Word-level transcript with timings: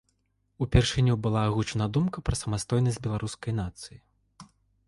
Упершыню 0.65 1.15
была 1.25 1.41
агучана 1.49 1.87
думка 1.97 2.23
пра 2.31 2.39
самастойнасць 2.41 3.01
беларускай 3.07 3.53
нацыі. 3.63 3.97